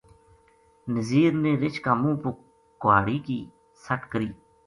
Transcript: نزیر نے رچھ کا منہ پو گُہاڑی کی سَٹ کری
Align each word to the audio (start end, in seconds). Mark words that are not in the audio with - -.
نزیر 0.93 1.33
نے 1.43 1.51
رچھ 1.65 1.79
کا 1.85 1.93
منہ 2.01 2.15
پو 2.21 2.29
گُہاڑی 2.81 3.17
کی 3.27 3.39
سَٹ 3.85 4.01
کری 4.11 4.29